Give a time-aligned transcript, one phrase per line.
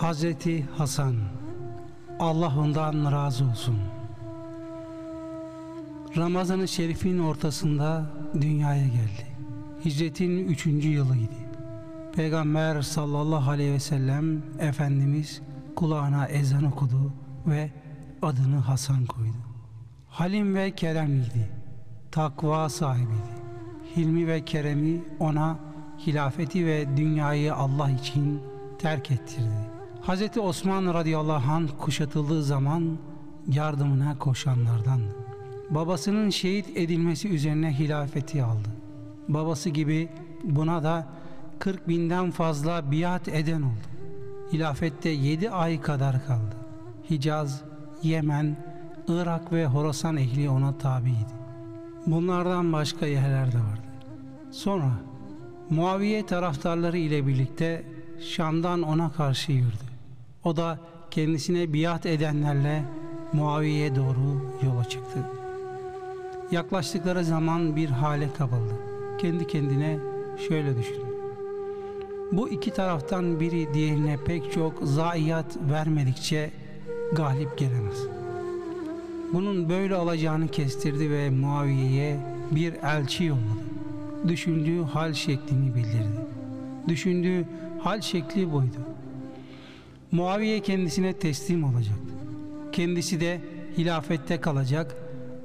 [0.00, 1.16] Hazreti Hasan
[2.18, 3.78] Allah ondan razı olsun.
[6.16, 8.06] Ramazan-ı Şerif'in ortasında
[8.40, 9.26] dünyaya geldi.
[9.84, 11.34] Hicretin üçüncü yılıydı.
[12.14, 15.42] Peygamber sallallahu aleyhi ve sellem Efendimiz
[15.76, 17.12] kulağına ezan okudu
[17.46, 17.70] ve
[18.22, 19.38] adını Hasan koydu.
[20.08, 21.50] Halim ve keremliydi.
[22.10, 23.40] Takva sahibiydi.
[23.96, 25.58] Hilmi ve keremi ona
[26.06, 28.40] hilafeti ve dünyayı Allah için
[28.78, 29.69] terk ettirdi.
[30.06, 30.38] Hz.
[30.38, 32.98] Osman radıyallahu anh kuşatıldığı zaman
[33.48, 35.14] yardımına koşanlardandı.
[35.70, 38.68] Babasının şehit edilmesi üzerine hilafeti aldı.
[39.28, 40.08] Babası gibi
[40.44, 41.08] buna da
[41.58, 43.86] 40 binden fazla biat eden oldu.
[44.52, 46.56] Hilafette 7 ay kadar kaldı.
[47.10, 47.62] Hicaz,
[48.02, 48.56] Yemen,
[49.08, 51.34] Irak ve Horasan ehli ona tabiydi.
[52.06, 53.90] Bunlardan başka yerler de vardı.
[54.50, 54.90] Sonra
[55.70, 57.82] Muaviye taraftarları ile birlikte
[58.20, 59.89] Şam'dan ona karşı yürüdü.
[60.44, 60.78] O da
[61.10, 62.82] kendisine biat edenlerle
[63.32, 65.18] Muaviye'ye doğru yola çıktı.
[66.50, 68.74] Yaklaştıkları zaman bir hale kapıldı.
[69.18, 69.98] Kendi kendine
[70.48, 71.10] şöyle düşündü.
[72.32, 76.50] Bu iki taraftan biri diğerine pek çok zayiat vermedikçe
[77.12, 78.06] galip gelemez.
[79.32, 82.16] Bunun böyle olacağını kestirdi ve Muaviye'ye
[82.50, 83.70] bir elçi yolladı.
[84.28, 86.20] Düşündüğü hal şeklini bildirdi.
[86.88, 87.44] Düşündüğü
[87.80, 88.80] hal şekli buydu.
[90.12, 92.14] Muaviye kendisine teslim olacaktı.
[92.72, 93.40] Kendisi de
[93.78, 94.96] hilafette kalacak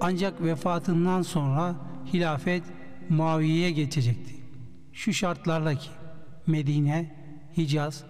[0.00, 1.76] ancak vefatından sonra
[2.12, 2.62] hilafet
[3.08, 4.34] Muaviye'ye geçecekti.
[4.92, 5.88] Şu şartlarla ki
[6.46, 7.14] Medine,
[7.56, 8.04] Hicaz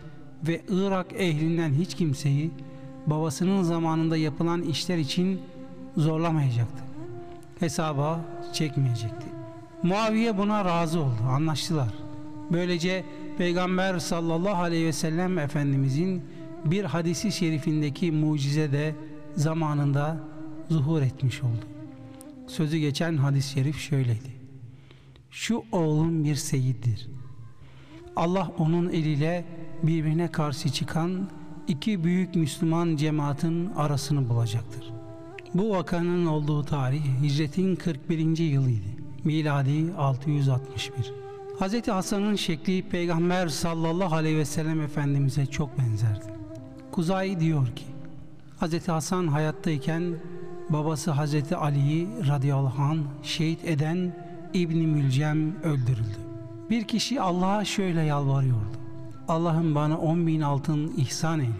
[0.49, 2.51] ve Irak ehlinden hiç kimseyi
[3.07, 5.41] babasının zamanında yapılan işler için
[5.97, 6.85] zorlamayacaktı.
[7.61, 8.21] Hesaba
[8.53, 9.27] çekmeyecekti.
[9.83, 11.23] Muaviye buna razı oldu.
[11.31, 11.89] Anlaştılar.
[12.53, 13.05] Böylece
[13.39, 16.23] Peygamber sallallahu aleyhi ve sellem Efendimizin
[16.65, 18.95] bir hadisi şerifindeki mucize de
[19.37, 20.21] zamanında
[20.71, 21.65] zuhur etmiş oldu.
[22.47, 24.35] Sözü geçen hadis-i şerif şöyleydi.
[25.31, 27.09] Şu oğlum bir seyittir.
[28.17, 29.45] Allah onun eliyle
[29.83, 31.29] birbirine karşı çıkan
[31.69, 34.93] iki büyük Müslüman cemaatin arasını bulacaktır.
[35.55, 38.39] Bu vakanın olduğu tarih hicretin 41.
[38.39, 38.89] yılıydı.
[39.25, 41.13] Miladi 661.
[41.61, 41.89] Hz.
[41.89, 46.44] Hasan'ın şekli Peygamber sallallahu aleyhi ve sellem Efendimiz'e çok benzerdi.
[46.95, 47.85] Kuzay diyor ki
[48.61, 48.89] Hz.
[48.89, 50.15] Hasan hayattayken
[50.69, 51.53] babası Hz.
[51.53, 54.17] Ali'yi radıyallahu anh şehit eden
[54.55, 56.19] İbni Mülcem öldürüldü.
[56.71, 58.77] Bir kişi Allah'a şöyle yalvarıyordu.
[59.29, 61.53] Allah'ım bana on bin altın ihsan eyle.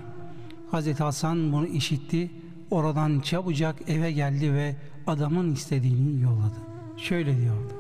[0.73, 1.01] Hz.
[1.01, 2.31] Hasan bunu işitti.
[2.71, 6.59] Oradan çabucak eve geldi ve adamın istediğini yolladı.
[6.97, 7.73] Şöyle diyordu.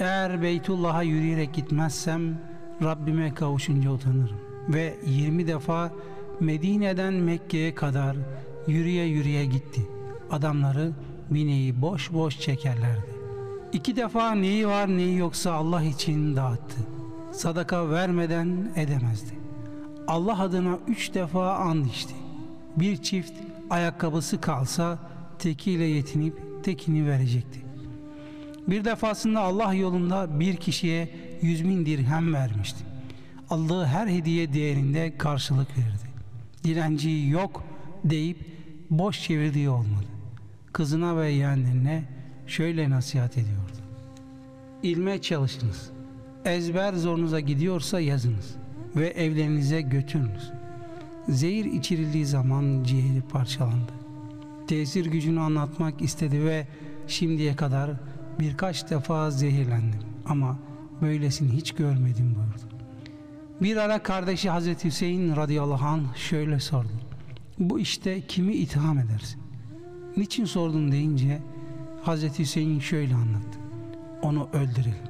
[0.00, 2.38] Eğer Beytullah'a yürüyerek gitmezsem
[2.82, 4.38] Rabbime kavuşunca utanırım.
[4.68, 5.92] Ve 20 defa
[6.42, 8.16] Medine'den Mekke'ye kadar
[8.66, 9.80] yürüye yürüye gitti.
[10.30, 10.92] Adamları
[11.30, 13.12] bineği boş boş çekerlerdi.
[13.72, 16.76] İki defa neyi var neyi yoksa Allah için dağıttı.
[17.32, 19.32] Sadaka vermeden edemezdi.
[20.08, 22.14] Allah adına üç defa and içti.
[22.76, 23.32] Bir çift
[23.70, 24.98] ayakkabısı kalsa
[25.38, 27.62] tekiyle yetinip tekini verecekti.
[28.68, 31.08] Bir defasında Allah yolunda bir kişiye
[31.42, 32.84] yüz bin dirhem vermişti.
[33.50, 36.11] Aldığı her hediye değerinde karşılık verdi.
[36.64, 37.64] Dilenci yok
[38.04, 38.38] deyip
[38.90, 40.06] boş çevirdiği olmadı.
[40.72, 42.04] Kızına ve yeğenlerine
[42.46, 43.78] şöyle nasihat ediyordu.
[44.82, 45.90] İlme çalışınız.
[46.44, 48.54] Ezber zorunuza gidiyorsa yazınız
[48.96, 50.52] ve evlerinize götürünüz.
[51.28, 53.92] Zehir içirildiği zaman ciğeri parçalandı.
[54.68, 56.66] Tesir gücünü anlatmak istedi ve
[57.06, 57.90] şimdiye kadar
[58.40, 60.58] birkaç defa zehirlendim ama
[61.02, 62.71] böylesini hiç görmedim buyurdu.
[63.62, 66.92] Bir ara kardeşi Hazreti Hüseyin radıyallahu anh şöyle sordu.
[67.58, 69.40] Bu işte kimi itham edersin?
[70.16, 71.38] Niçin sordun deyince
[72.02, 73.58] Hazreti Hüseyin şöyle anlattı.
[74.22, 75.08] Onu öldürelim.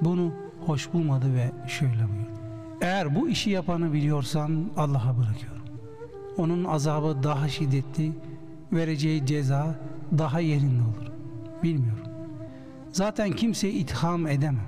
[0.00, 0.32] Bunu
[0.66, 2.40] hoş bulmadı ve şöyle buyurdu.
[2.80, 5.62] Eğer bu işi yapanı biliyorsan Allah'a bırakıyorum.
[6.36, 8.12] Onun azabı daha şiddetli,
[8.72, 9.80] vereceği ceza
[10.18, 11.12] daha yerinde olur.
[11.62, 12.06] Bilmiyorum.
[12.90, 14.66] Zaten kimseyi itham edemem.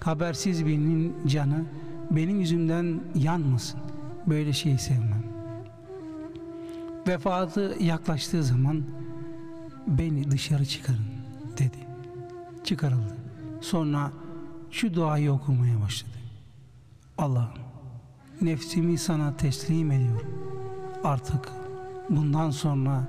[0.00, 1.64] Habersiz birinin canı
[2.10, 3.80] benim yüzümden yanmasın.
[4.26, 5.24] Böyle şeyi sevmem.
[7.08, 8.82] Vefatı yaklaştığı zaman
[9.86, 11.06] beni dışarı çıkarın
[11.58, 11.78] dedi.
[12.64, 13.16] Çıkarıldı.
[13.60, 14.12] Sonra
[14.70, 16.10] şu duayı okumaya başladı.
[17.18, 17.70] Allah'ım
[18.42, 20.28] nefsimi sana teslim ediyorum.
[21.04, 21.48] Artık
[22.10, 23.08] bundan sonra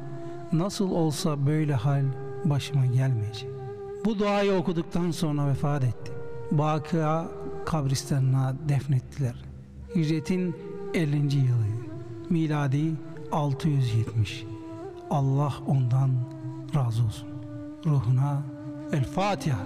[0.54, 2.06] nasıl olsa böyle hal
[2.46, 3.50] başıma gelmeyecek.
[4.06, 6.12] Bu duayı okuduktan sonra vefat etti.
[6.52, 7.28] Bakıa
[7.66, 9.36] kabristanına defnettiler.
[9.96, 10.56] Hicretin
[10.94, 11.16] 50.
[11.18, 11.82] yılıydı.
[12.30, 12.92] miladi
[13.32, 14.44] 670.
[15.10, 16.10] Allah ondan
[16.76, 17.28] razı olsun.
[17.86, 18.44] Ruhuna
[18.94, 19.60] El Fatiha.